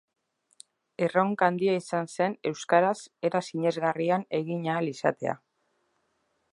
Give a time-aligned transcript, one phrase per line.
[1.07, 2.97] Erronka handia izan zen euskaraz
[3.31, 5.41] era sinesgarrian egin ahal izatea.